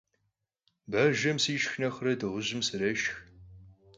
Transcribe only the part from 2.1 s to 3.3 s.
dığujım srêşşx.